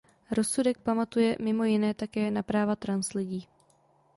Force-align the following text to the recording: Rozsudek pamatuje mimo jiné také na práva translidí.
Rozsudek 0.37 0.77
pamatuje 0.87 1.37
mimo 1.39 1.63
jiné 1.65 1.93
také 1.93 2.31
na 2.31 2.41
práva 2.43 2.75
translidí. 2.75 3.45